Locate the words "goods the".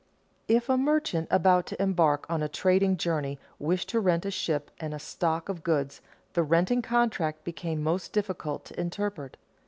5.61-6.41